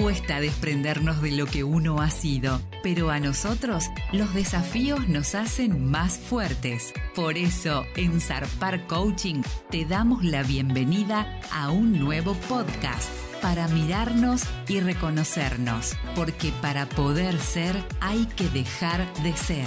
Cuesta 0.00 0.38
desprendernos 0.38 1.20
de 1.22 1.32
lo 1.32 1.46
que 1.46 1.64
uno 1.64 2.00
ha 2.00 2.08
sido, 2.10 2.60
pero 2.84 3.10
a 3.10 3.18
nosotros 3.18 3.86
los 4.12 4.32
desafíos 4.32 5.08
nos 5.08 5.34
hacen 5.34 5.90
más 5.90 6.18
fuertes. 6.18 6.94
Por 7.16 7.36
eso, 7.36 7.84
en 7.96 8.20
Zarpar 8.20 8.86
Coaching 8.86 9.42
te 9.70 9.84
damos 9.86 10.22
la 10.22 10.44
bienvenida 10.44 11.40
a 11.52 11.72
un 11.72 11.98
nuevo 11.98 12.34
podcast 12.48 13.10
para 13.42 13.66
mirarnos 13.66 14.44
y 14.68 14.78
reconocernos, 14.78 15.96
porque 16.14 16.52
para 16.62 16.88
poder 16.88 17.36
ser 17.40 17.74
hay 18.00 18.26
que 18.26 18.48
dejar 18.50 19.12
de 19.24 19.36
ser. 19.36 19.66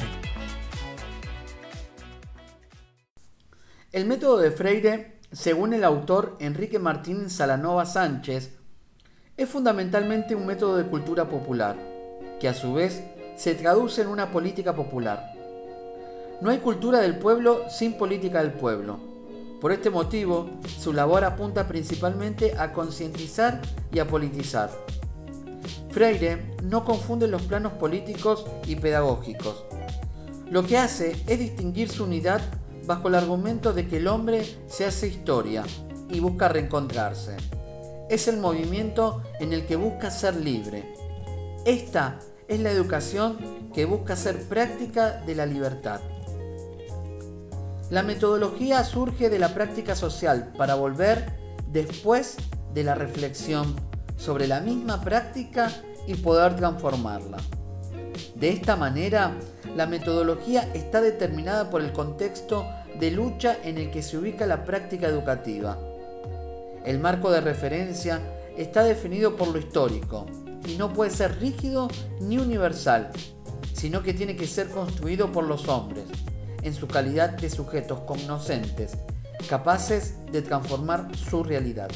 El 3.92 4.06
método 4.06 4.38
de 4.38 4.52
Freire, 4.52 5.20
según 5.34 5.74
el 5.74 5.84
autor 5.84 6.38
Enrique 6.40 6.80
Martín 6.80 7.30
Salanova 7.30 7.86
Sánchez, 7.86 8.61
es 9.42 9.50
fundamentalmente 9.50 10.36
un 10.36 10.46
método 10.46 10.78
de 10.78 10.86
cultura 10.86 11.28
popular, 11.28 11.76
que 12.40 12.48
a 12.48 12.54
su 12.54 12.74
vez 12.74 13.02
se 13.36 13.56
traduce 13.56 14.04
en 14.04 14.08
una 14.08 14.30
política 14.32 14.76
popular. 14.76 15.34
No 16.42 16.52
hay 16.52 16.60
cultura 16.60 17.00
del 17.00 17.18
pueblo 17.18 17.64
sin 17.70 17.94
política 17.94 18.42
del 18.44 18.54
pueblo. 18.54 19.00
Por 19.60 19.72
este 19.72 19.90
motivo, 19.90 20.50
su 20.80 20.94
labor 20.94 21.24
apunta 21.24 21.68
principalmente 21.68 22.54
a 22.58 22.74
concientizar 22.74 23.62
y 23.92 24.00
a 24.00 24.08
politizar. 24.08 24.70
Freire 25.90 26.56
no 26.64 26.86
confunde 26.86 27.28
los 27.28 27.42
planos 27.42 27.74
políticos 27.74 28.46
y 28.68 28.76
pedagógicos. 28.76 29.66
Lo 30.50 30.64
que 30.64 30.78
hace 30.78 31.16
es 31.28 31.40
distinguir 31.40 31.90
su 31.90 32.04
unidad 32.04 32.42
bajo 32.86 33.08
el 33.08 33.16
argumento 33.16 33.74
de 33.74 33.88
que 33.88 33.98
el 33.98 34.08
hombre 34.08 34.46
se 34.68 34.86
hace 34.86 35.08
historia 35.08 35.64
y 36.10 36.20
busca 36.20 36.48
reencontrarse 36.48 37.38
es 38.12 38.28
el 38.28 38.38
movimiento 38.38 39.24
en 39.40 39.54
el 39.54 39.66
que 39.66 39.78
busca 39.78 40.12
ser 40.12 40.36
libre. 40.36 40.84
Esta 41.66 42.20
es 42.50 42.60
la 42.60 42.70
educación 42.70 43.70
que 43.74 43.86
busca 43.86 44.18
ser 44.18 44.44
práctica 44.50 45.22
de 45.26 45.34
la 45.34 45.46
libertad. 45.46 46.02
La 47.90 48.04
metodología 48.04 48.84
surge 48.84 49.30
de 49.30 49.40
la 49.40 49.54
práctica 49.54 49.96
social 49.96 50.52
para 50.58 50.76
volver 50.76 51.40
después 51.72 52.36
de 52.74 52.84
la 52.84 52.96
reflexión 52.96 53.76
sobre 54.18 54.46
la 54.46 54.60
misma 54.60 55.02
práctica 55.02 55.72
y 56.06 56.16
poder 56.16 56.58
transformarla. 56.58 57.38
De 58.36 58.50
esta 58.50 58.76
manera, 58.76 59.38
la 59.78 59.88
metodología 59.88 60.70
está 60.74 61.00
determinada 61.00 61.70
por 61.70 61.80
el 61.82 61.94
contexto 61.94 62.66
de 63.00 63.12
lucha 63.12 63.56
en 63.64 63.78
el 63.78 63.90
que 63.90 64.04
se 64.04 64.18
ubica 64.18 64.46
la 64.46 64.66
práctica 64.66 65.08
educativa 65.08 65.91
el 66.86 67.00
marco 67.00 67.30
de 67.32 67.42
referencia 67.42 68.22
está 68.58 68.84
definido 68.84 69.36
por 69.36 69.50
lo 69.50 69.60
histórico 69.60 70.26
y 70.68 70.76
no 70.78 70.94
puede 70.94 71.12
ser 71.12 71.40
rígido 71.40 71.88
ni 72.20 72.38
universal, 72.38 73.12
sino 73.74 74.02
que 74.02 74.14
tiene 74.14 74.36
que 74.36 74.48
ser 74.48 74.70
construido 74.70 75.32
por 75.32 75.46
los 75.46 75.68
hombres, 75.68 76.06
en 76.64 76.74
su 76.74 76.88
calidad 76.88 77.32
de 77.32 77.50
sujetos 77.50 78.00
cognoscentes, 78.02 78.94
capaces 79.50 80.16
de 80.32 80.42
transformar 80.42 81.16
su 81.16 81.44
realidad. 81.44 81.90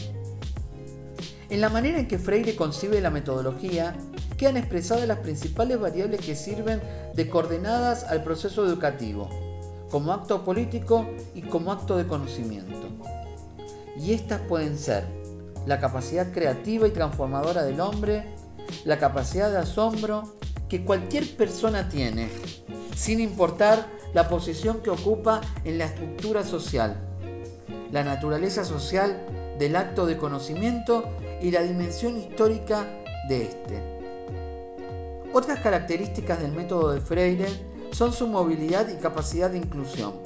En 1.49 1.61
la 1.61 1.69
manera 1.69 1.99
en 1.99 2.07
que 2.07 2.17
Freire 2.17 2.55
concibe 2.55 3.01
la 3.01 3.11
metodología, 3.11 3.95
quedan 4.37 4.57
expresadas 4.57 5.07
las 5.07 5.19
principales 5.19 5.79
variables 5.79 6.21
que 6.21 6.35
sirven 6.35 6.81
de 7.13 7.29
coordenadas 7.29 8.03
al 8.03 8.23
proceso 8.23 8.65
educativo, 8.65 9.29
como 9.91 10.11
acto 10.11 10.43
político 10.43 11.07
y 11.35 11.43
como 11.43 11.71
acto 11.71 11.97
de 11.97 12.07
conocimiento 12.07 12.84
y 13.97 14.13
estas 14.13 14.41
pueden 14.41 14.77
ser 14.77 15.05
la 15.65 15.79
capacidad 15.79 16.31
creativa 16.31 16.87
y 16.87 16.91
transformadora 16.91 17.63
del 17.63 17.79
hombre, 17.79 18.25
la 18.83 18.99
capacidad 18.99 19.51
de 19.51 19.57
asombro 19.57 20.35
que 20.69 20.83
cualquier 20.83 21.35
persona 21.35 21.89
tiene, 21.89 22.29
sin 22.95 23.19
importar 23.19 23.87
la 24.13 24.29
posición 24.29 24.81
que 24.81 24.89
ocupa 24.89 25.41
en 25.63 25.77
la 25.77 25.85
estructura 25.85 26.43
social, 26.43 26.95
la 27.91 28.03
naturaleza 28.03 28.63
social 28.63 29.25
del 29.59 29.75
acto 29.75 30.05
de 30.05 30.17
conocimiento 30.17 31.03
y 31.41 31.51
la 31.51 31.61
dimensión 31.61 32.17
histórica 32.17 32.85
de 33.27 33.43
éste. 33.43 33.95
Otras 35.33 35.59
características 35.59 36.41
del 36.41 36.51
método 36.53 36.93
de 36.93 37.01
Freire 37.01 37.47
son 37.91 38.13
su 38.13 38.27
movilidad 38.27 38.87
y 38.89 39.01
capacidad 39.01 39.49
de 39.49 39.57
inclusión 39.57 40.24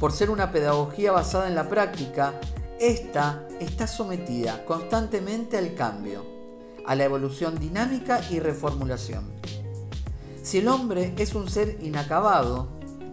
por 0.00 0.12
ser 0.12 0.30
una 0.30 0.50
pedagogía 0.50 1.12
basada 1.12 1.46
en 1.46 1.54
la 1.54 1.68
práctica, 1.68 2.40
esta 2.80 3.46
está 3.60 3.86
sometida 3.86 4.64
constantemente 4.64 5.58
al 5.58 5.74
cambio, 5.74 6.24
a 6.86 6.94
la 6.94 7.04
evolución 7.04 7.60
dinámica 7.60 8.22
y 8.30 8.40
reformulación. 8.40 9.30
Si 10.42 10.58
el 10.58 10.68
hombre 10.68 11.12
es 11.18 11.34
un 11.34 11.50
ser 11.50 11.76
inacabado, 11.82 12.68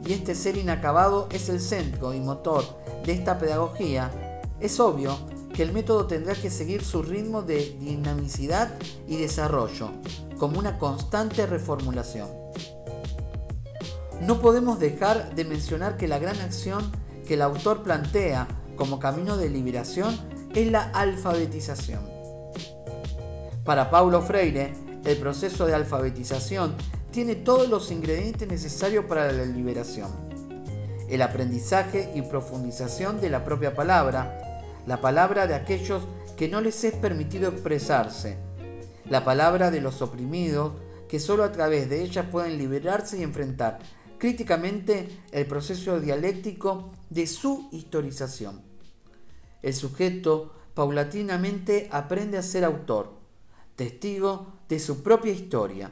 y 0.06 0.14
este 0.14 0.34
ser 0.34 0.56
inacabado 0.56 1.28
es 1.30 1.50
el 1.50 1.59
centro 1.59 2.14
y 2.14 2.22
motor 2.22 2.64
de 3.06 3.12
esta 3.12 3.38
pedagogía, 3.38 4.40
es 4.62 4.80
obvio 4.80 5.18
que 5.54 5.64
el 5.64 5.74
método 5.74 6.08
tendrá 6.08 6.36
que 6.36 6.50
seguir 6.50 6.86
su 6.86 7.04
ritmo 7.04 7.42
de 7.42 7.75
dinamicidad 7.81 8.74
y 9.08 9.18
desarrollo, 9.18 9.92
como 10.38 10.58
una 10.58 10.80
constante 10.80 11.46
reformulación. 11.48 12.30
No 14.22 14.41
podemos 14.41 14.79
dejar 14.79 15.35
de 15.35 15.45
mencionar 15.45 15.97
que 15.97 16.07
la 16.07 16.17
gran 16.19 16.39
acción 16.41 16.91
que 17.28 17.35
el 17.35 17.41
autor 17.41 17.83
plantea 17.83 18.47
como 18.75 19.00
camino 19.00 19.38
de 19.38 19.50
liberación 19.50 20.17
es 20.55 20.72
la 20.72 20.83
alfabetización. 20.91 22.00
Para 23.63 23.89
Paulo 23.89 24.22
Freire, 24.22 24.73
el 25.06 25.17
proceso 25.17 25.66
de 25.66 25.75
alfabetización 25.75 26.75
tiene 27.11 27.35
todos 27.35 27.69
los 27.69 27.91
ingredientes 27.91 28.47
necesarios 28.47 29.06
para 29.06 29.31
la 29.31 29.45
liberación. 29.45 30.09
El 31.09 31.22
aprendizaje 31.22 32.11
y 32.16 32.22
profundización 32.23 33.22
de 33.22 33.29
la 33.29 33.45
propia 33.45 33.75
palabra, 33.75 34.63
la 34.85 35.00
palabra 35.00 35.47
de 35.47 35.56
aquellos 35.56 36.03
que 36.35 36.50
no 36.50 36.59
les 36.61 36.83
es 36.83 36.94
permitido 36.94 37.50
expresarse, 37.50 38.38
la 39.09 39.23
palabra 39.23 39.69
de 39.69 39.81
los 39.81 40.01
oprimidos 40.01 40.73
que 41.07 41.19
solo 41.19 41.44
a 41.44 41.51
través 41.51 41.89
de 41.89 42.03
ella 42.03 42.29
pueden 42.29 42.57
liberarse 42.57 43.17
y 43.17 43.23
enfrentar 43.23 43.79
críticamente 44.17 45.09
el 45.31 45.45
proceso 45.45 46.00
dialéctico 46.00 46.91
de 47.09 47.28
su 47.28 47.69
historización. 47.72 48.61
El 49.61 49.73
sujeto 49.73 50.53
paulatinamente 50.73 51.89
aprende 51.91 52.38
a 52.38 52.44
ser 52.44 52.63
autor, 52.63 53.13
testigo 53.75 54.53
de 54.69 54.79
su 54.79 55.03
propia 55.03 55.31
historia. 55.31 55.91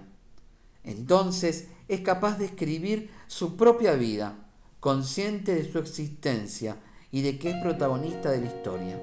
Entonces 0.83 1.67
es 1.87 2.01
capaz 2.01 2.37
de 2.37 2.45
escribir 2.45 3.09
su 3.27 3.55
propia 3.57 3.93
vida, 3.93 4.35
consciente 4.79 5.55
de 5.55 5.71
su 5.71 5.79
existencia 5.79 6.77
y 7.11 7.21
de 7.21 7.39
que 7.39 7.51
es 7.51 7.55
protagonista 7.61 8.29
de 8.29 8.41
la 8.41 8.47
historia. 8.47 9.01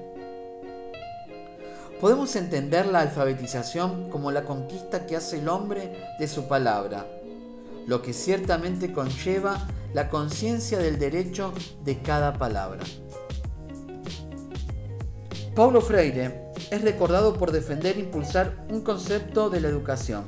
Podemos 1.99 2.35
entender 2.35 2.85
la 2.85 2.99
alfabetización 2.99 4.09
como 4.09 4.31
la 4.31 4.43
conquista 4.43 5.05
que 5.05 5.15
hace 5.15 5.39
el 5.39 5.47
hombre 5.47 5.97
de 6.19 6.27
su 6.27 6.47
palabra, 6.47 7.07
lo 7.87 8.01
que 8.01 8.13
ciertamente 8.13 8.93
conlleva 8.93 9.67
la 9.93 10.09
conciencia 10.09 10.79
del 10.79 10.99
derecho 10.99 11.53
de 11.83 12.01
cada 12.01 12.37
palabra. 12.37 12.83
Paulo 15.55 15.81
Freire 15.81 16.51
es 16.71 16.81
recordado 16.81 17.35
por 17.35 17.51
defender 17.51 17.97
e 17.97 18.01
impulsar 18.01 18.65
un 18.69 18.81
concepto 18.81 19.49
de 19.49 19.61
la 19.61 19.67
educación 19.67 20.25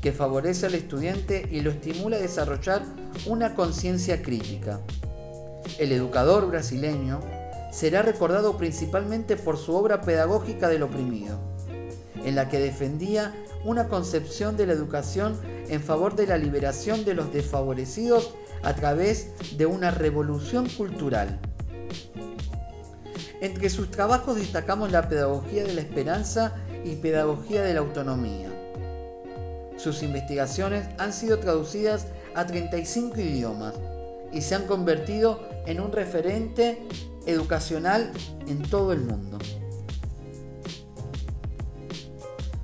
que 0.00 0.12
favorece 0.12 0.66
al 0.66 0.74
estudiante 0.74 1.48
y 1.50 1.60
lo 1.60 1.70
estimula 1.70 2.16
a 2.16 2.20
desarrollar 2.20 2.82
una 3.26 3.54
conciencia 3.54 4.22
crítica. 4.22 4.80
El 5.78 5.92
educador 5.92 6.48
brasileño 6.48 7.20
será 7.72 8.02
recordado 8.02 8.56
principalmente 8.56 9.36
por 9.36 9.56
su 9.56 9.74
obra 9.74 10.02
pedagógica 10.02 10.68
del 10.68 10.82
oprimido, 10.82 11.38
en 12.24 12.34
la 12.34 12.48
que 12.48 12.58
defendía 12.58 13.34
una 13.64 13.88
concepción 13.88 14.56
de 14.56 14.66
la 14.66 14.72
educación 14.72 15.40
en 15.68 15.82
favor 15.82 16.16
de 16.16 16.26
la 16.26 16.38
liberación 16.38 17.04
de 17.04 17.14
los 17.14 17.32
desfavorecidos 17.32 18.34
a 18.62 18.74
través 18.74 19.28
de 19.56 19.66
una 19.66 19.90
revolución 19.90 20.68
cultural. 20.68 21.38
Entre 23.40 23.70
sus 23.70 23.90
trabajos 23.90 24.36
destacamos 24.36 24.92
la 24.92 25.08
pedagogía 25.08 25.64
de 25.64 25.74
la 25.74 25.80
esperanza 25.80 26.54
y 26.84 26.96
pedagogía 26.96 27.62
de 27.62 27.74
la 27.74 27.80
autonomía. 27.80 28.50
Sus 29.76 30.02
investigaciones 30.04 30.86
han 30.98 31.12
sido 31.12 31.40
traducidas 31.40 32.06
a 32.34 32.46
35 32.46 33.20
idiomas 33.20 33.74
y 34.32 34.42
se 34.42 34.54
han 34.54 34.66
convertido 34.66 35.40
en 35.66 35.80
un 35.80 35.92
referente 35.92 36.86
educacional 37.26 38.12
en 38.46 38.62
todo 38.62 38.92
el 38.92 39.00
mundo. 39.00 39.38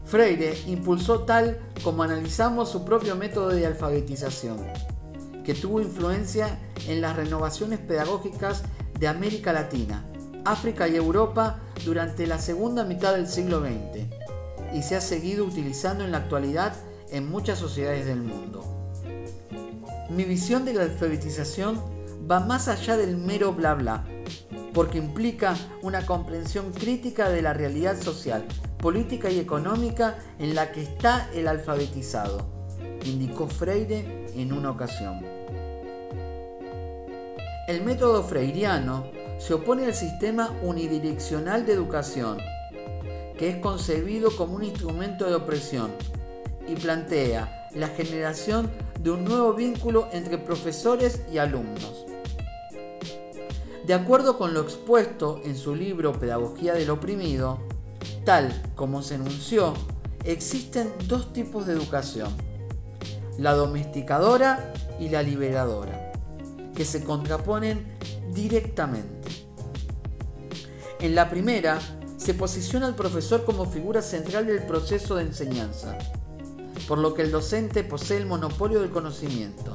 Freire 0.05 0.57
impulsó 0.67 1.25
tal 1.25 1.59
como 1.83 2.03
analizamos 2.03 2.71
su 2.71 2.85
propio 2.85 3.17
método 3.17 3.49
de 3.49 3.67
alfabetización, 3.67 4.59
que 5.45 5.55
tuvo 5.55 5.81
influencia 5.81 6.59
en 6.87 7.01
las 7.01 7.17
renovaciones 7.17 7.79
pedagógicas 7.79 8.63
de 8.99 9.09
América 9.09 9.53
Latina, 9.53 10.05
África 10.45 10.89
y 10.89 10.97
Europa 10.97 11.61
durante 11.85 12.27
la 12.27 12.39
segunda 12.39 12.85
mitad 12.85 13.15
del 13.15 13.29
siglo 13.29 13.61
XX, 13.61 14.07
y 14.75 14.83
se 14.83 14.97
ha 14.97 15.01
seguido 15.01 15.45
utilizando 15.45 16.05
en 16.05 16.13
la 16.13 16.19
actualidad 16.19 16.75
en 17.11 17.31
muchas 17.31 17.59
sociedades 17.59 18.07
del 18.07 18.23
mundo. 18.23 18.93
Mi 20.11 20.25
visión 20.25 20.65
de 20.65 20.75
la 20.75 20.83
alfabetización 20.83 21.81
va 22.31 22.41
más 22.41 22.69
allá 22.69 22.97
del 22.97 23.17
mero 23.17 23.53
bla 23.53 23.75
bla, 23.75 24.05
porque 24.75 24.99
implica 24.99 25.57
una 25.83 26.05
comprensión 26.05 26.73
crítica 26.73 27.31
de 27.31 27.43
la 27.43 27.55
realidad 27.55 28.01
social, 28.01 28.47
política 28.79 29.31
y 29.31 29.39
económica 29.39 30.19
en 30.39 30.55
la 30.55 30.73
que 30.73 30.83
está 30.83 31.29
el 31.35 31.49
alfabetizado, 31.49 32.47
indicó 33.05 33.49
Freire 33.49 34.27
en 34.35 34.53
una 34.53 34.71
ocasión. 34.71 35.21
El 37.67 37.83
método 37.85 38.23
freiriano 38.23 39.07
se 39.39 39.55
opone 39.55 39.85
al 39.85 39.95
sistema 39.95 40.57
unidireccional 40.63 41.67
de 41.67 41.75
educación, 41.75 42.39
que 43.37 43.51
es 43.51 43.57
concebido 43.57 44.31
como 44.37 44.57
un 44.57 44.65
instrumento 44.65 45.27
de 45.27 45.35
opresión 45.35 45.93
y 46.67 46.75
plantea 46.75 47.69
la 47.75 47.89
generación 47.89 48.71
de 49.01 49.11
un 49.11 49.25
nuevo 49.25 49.53
vínculo 49.53 50.09
entre 50.13 50.39
profesores 50.39 51.23
y 51.31 51.39
alumnos. 51.39 52.07
De 53.87 53.95
acuerdo 53.95 54.37
con 54.37 54.55
lo 54.55 54.61
expuesto 54.61 55.41
en 55.45 55.57
su 55.57 55.75
libro 55.75 56.13
Pedagogía 56.13 56.75
del 56.75 56.91
Oprimido, 56.91 57.68
tal 58.25 58.53
como 58.75 59.03
se 59.03 59.17
enunció, 59.17 59.75
existen 60.25 60.93
dos 61.07 61.33
tipos 61.33 61.67
de 61.67 61.73
educación, 61.73 62.31
la 63.39 63.55
domesticadora 63.55 64.73
y 64.99 65.09
la 65.09 65.23
liberadora, 65.23 66.13
que 66.75 66.85
se 66.85 67.05
contraponen 67.05 67.97
directamente. 68.35 69.29
En 71.01 71.15
la 71.15 71.31
primera, 71.31 71.79
se 72.17 72.35
posiciona 72.35 72.87
al 72.87 72.95
profesor 72.95 73.45
como 73.45 73.65
figura 73.65 74.03
central 74.03 74.47
del 74.47 74.65
proceso 74.65 75.17
de 75.17 75.23
enseñanza, 75.23 75.97
por 76.87 76.99
lo 76.99 77.15
que 77.15 77.23
el 77.23 77.31
docente 77.31 77.85
posee 77.85 78.19
el 78.19 78.27
monopolio 78.27 78.81
del 78.81 78.91
conocimiento 78.91 79.73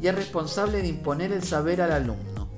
y 0.00 0.08
es 0.08 0.14
responsable 0.14 0.82
de 0.82 0.88
imponer 0.88 1.32
el 1.32 1.44
saber 1.44 1.80
al 1.82 1.92
alumno, 1.92 2.48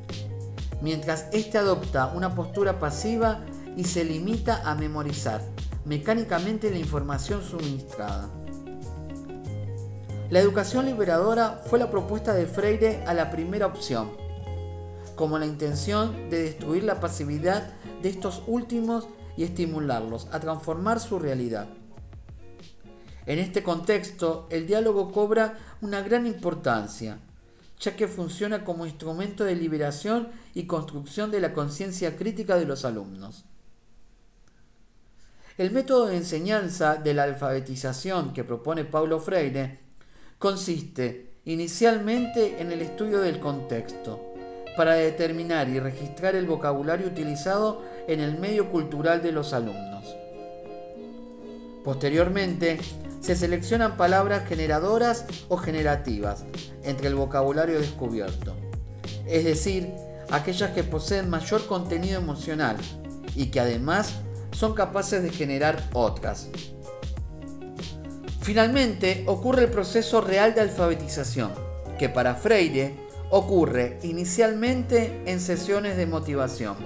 mientras 0.81 1.27
éste 1.33 1.59
adopta 1.59 2.13
una 2.15 2.35
postura 2.35 2.79
pasiva 2.79 3.45
y 3.77 3.85
se 3.85 4.05
limita 4.05 4.69
a 4.69 4.75
memorizar 4.75 5.43
mecánicamente 5.85 6.71
la 6.71 6.79
información 6.79 7.43
suministrada. 7.43 8.31
La 10.31 10.41
educación 10.41 10.87
liberadora 10.87 11.63
fue 11.67 11.79
la 11.79 11.91
propuesta 11.91 12.35
de 12.35 12.47
Freire 12.47 13.05
a 13.07 13.15
la 13.15 13.31
primera 13.31 13.67
opción, 13.67 14.11
como 15.15 15.39
la 15.39 15.47
intención 15.47 16.29
de 16.31 16.43
destruir 16.43 16.83
la 16.83 16.99
pasividad 16.99 17.73
de 18.03 18.09
estos 18.09 18.43
últimos 18.49 19.07
y 19.37 19.45
estimularlos 19.45 20.27
a 20.33 20.41
transformar 20.41 20.99
su 20.99 21.21
realidad. 21.21 21.69
En 23.27 23.39
este 23.39 23.63
contexto, 23.63 24.47
el 24.51 24.67
diálogo 24.67 25.13
cobra 25.13 25.59
una 25.81 26.01
gran 26.01 26.27
importancia, 26.27 27.19
ya 27.79 27.95
que 27.95 28.09
funciona 28.09 28.65
como 28.65 28.87
instrumento 28.87 29.45
de 29.45 29.55
liberación 29.55 30.29
y 30.55 30.67
construcción 30.67 31.31
de 31.31 31.41
la 31.41 31.53
conciencia 31.53 32.17
crítica 32.17 32.57
de 32.57 32.67
los 32.67 32.85
alumnos. 32.85 33.45
El 35.59 35.71
método 35.71 36.09
de 36.09 36.19
enseñanza 36.19 36.97
de 36.97 37.15
la 37.15 37.23
alfabetización 37.23 38.35
que 38.35 38.45
propone 38.45 38.85
Paulo 38.85 39.21
Freire 39.21 39.79
consiste 40.39 41.31
inicialmente 41.47 42.61
en 42.61 42.73
el 42.73 42.83
estudio 42.83 43.21
del 43.21 43.41
contexto, 43.41 44.35
para 44.77 44.93
determinar 44.93 45.71
y 45.71 45.81
registrar 45.81 46.37
el 46.37 46.45
vocabulario 46.45 47.07
utilizado 47.07 47.83
en 48.07 48.21
el 48.21 48.39
medio 48.39 48.71
cultural 48.71 49.23
de 49.23 49.33
los 49.33 49.55
alumnos. 49.55 50.15
Posteriormente, 51.83 52.79
se 53.23 53.35
seleccionan 53.35 53.97
palabras 53.97 54.47
generadoras 54.47 55.25
o 55.49 55.57
generativas 55.57 56.45
entre 56.83 57.09
el 57.09 57.15
vocabulario 57.15 57.81
descubierto, 57.81 58.55
es 59.27 59.45
decir, 59.45 59.91
aquellas 60.31 60.73
que 60.73 60.85
poseen 60.85 61.31
mayor 61.31 61.67
contenido 61.67 62.21
emocional 62.21 62.77
y 63.35 63.47
que 63.47 63.61
además 63.61 64.17
son 64.57 64.73
capaces 64.73 65.23
de 65.23 65.29
generar 65.29 65.91
otras. 65.93 66.49
Finalmente, 68.41 69.25
ocurre 69.27 69.65
el 69.65 69.71
proceso 69.71 70.23
real 70.23 70.55
de 70.55 70.63
alfabetización, 70.63 71.53
que 71.99 72.09
para 72.09 72.35
Freire 72.35 72.95
ocurre 73.31 73.99
inicialmente 74.03 75.23
en 75.27 75.41
sesiones 75.41 75.99
de 75.99 76.07
motivación. 76.07 76.77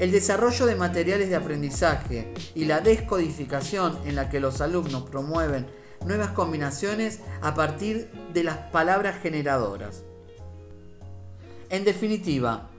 El 0.00 0.10
desarrollo 0.10 0.66
de 0.66 0.74
materiales 0.74 1.28
de 1.28 1.36
aprendizaje 1.36 2.34
y 2.56 2.64
la 2.64 2.80
descodificación 2.80 3.96
en 4.06 4.16
la 4.16 4.30
que 4.30 4.40
los 4.40 4.60
alumnos 4.60 5.04
promueven 5.04 5.68
nuevas 6.04 6.30
combinaciones 6.30 7.20
a 7.42 7.54
partir 7.54 8.10
de 8.32 8.42
las 8.42 8.56
palabras 8.56 9.20
generadoras. 9.22 10.02
En 11.70 11.84
definitiva, 11.84 12.70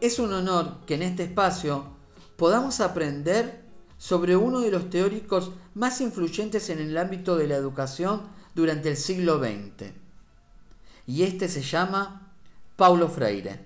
es 0.00 0.18
un 0.18 0.32
honor 0.32 0.78
que 0.86 0.94
en 0.94 1.02
este 1.02 1.24
espacio 1.24 1.95
podamos 2.36 2.80
aprender 2.80 3.64
sobre 3.98 4.36
uno 4.36 4.60
de 4.60 4.70
los 4.70 4.90
teóricos 4.90 5.52
más 5.74 6.00
influyentes 6.00 6.70
en 6.70 6.78
el 6.78 6.96
ámbito 6.96 7.36
de 7.36 7.48
la 7.48 7.56
educación 7.56 8.22
durante 8.54 8.90
el 8.90 8.96
siglo 8.96 9.38
XX 9.38 10.06
y 11.06 11.22
este 11.22 11.48
se 11.48 11.62
llama 11.62 12.32
Paulo 12.76 13.08
Freire. 13.08 13.64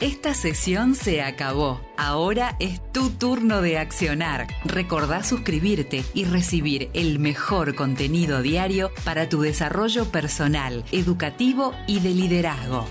Esta 0.00 0.32
sesión 0.32 0.94
se 0.94 1.22
acabó. 1.22 1.80
Ahora 1.98 2.56
es 2.58 2.80
tu 2.92 3.10
turno 3.10 3.60
de 3.60 3.78
accionar. 3.78 4.46
Recordá 4.64 5.22
suscribirte 5.22 6.04
y 6.14 6.24
recibir 6.24 6.90
el 6.94 7.18
mejor 7.18 7.74
contenido 7.74 8.40
diario 8.40 8.90
para 9.04 9.28
tu 9.28 9.42
desarrollo 9.42 10.06
personal, 10.06 10.84
educativo 10.90 11.74
y 11.86 12.00
de 12.00 12.10
liderazgo. 12.10 12.86